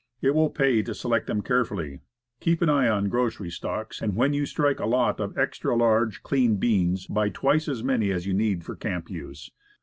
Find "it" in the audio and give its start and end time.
0.19-0.33